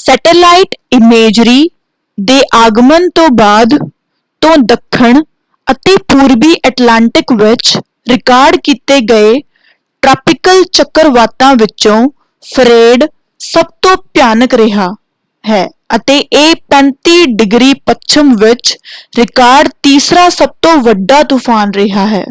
Satellite 0.00 0.74
imagery 0.92 1.68
ਦੇ 2.18 2.40
ਆਗਮਨ 2.54 3.08
ਤੋਂ 3.10 3.28
ਬਾਅਦ 3.34 3.76
ਤੋਂ 4.42 4.56
ਦੱਖਣ 4.64 5.22
ਅਤੇ 5.66 5.96
ਪੂਰਬੀ 6.08 6.54
ਐਟਲਾਂਟਿਕ 6.66 7.32
ਵਿੱਚ 7.32 7.76
ਰਿਕਾਰਡ 8.08 8.56
ਕੀਤੇ 8.64 9.00
ਗਏ 9.00 9.40
ਟ੍ਰਾਪਿਕਲ 10.02 10.62
ਚੱਕਰਵਾਤਾਂ 10.72 11.54
ਵਿਚੋਂ 11.54 12.00
ਫ੍ਰੇਡ 12.44 13.04
ਸਭ 13.40 13.66
ਤੋਂ 13.82 13.96
ਭਿਆਨਕ 14.14 14.54
ਰਿਹਾ 14.54 14.88
ਹੈ 15.44 15.66
ਅਤੇ 15.96 16.18
ਇਹ 16.32 16.54
35° 16.74 17.72
ਪੱਛਮ 17.86 18.34
ਵਿੱਚ 18.36 18.76
ਰਿਕਾਰਡ 19.18 19.68
ਤੀਸਰਾ 19.82 20.28
ਸਭ 20.30 20.48
ਤੋਂ 20.62 20.76
ਵੱਡਾ 20.82 21.22
ਤੂਫਾਨ 21.24 21.72
ਰਿਹਾ 21.74 22.06
ਹੈ। 22.06 22.24